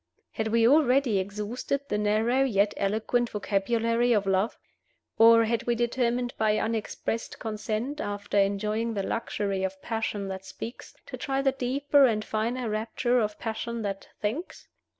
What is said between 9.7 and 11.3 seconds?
passion that speaks, to